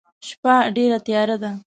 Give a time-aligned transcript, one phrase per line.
[0.27, 1.51] شپه ډيره تیاره ده.